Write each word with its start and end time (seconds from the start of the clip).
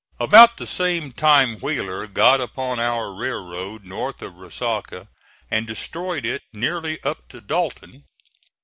About 0.19 0.57
the 0.57 0.65
same 0.65 1.11
time 1.11 1.59
Wheeler 1.59 2.07
got 2.07 2.41
upon 2.41 2.79
our 2.79 3.13
railroad 3.13 3.83
north 3.83 4.19
of 4.23 4.33
Resaca 4.33 5.09
and 5.51 5.67
destroyed 5.67 6.25
it 6.25 6.41
nearly 6.51 6.99
up 7.03 7.27
to 7.29 7.39
Dalton. 7.39 8.05